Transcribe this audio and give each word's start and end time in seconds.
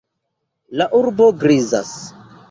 La 0.81 0.87
urbo 0.99 1.27
grizas. 1.43 1.91